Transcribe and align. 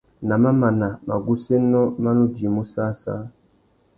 Nà 0.27 0.35
mamana, 0.43 0.87
magussénô 1.09 1.81
mà 2.01 2.11
nu 2.17 2.23
djïmú 2.33 2.63
săssā. 2.73 3.13